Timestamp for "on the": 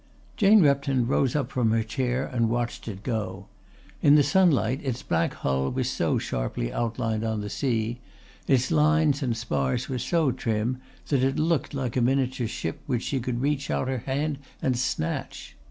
7.23-7.51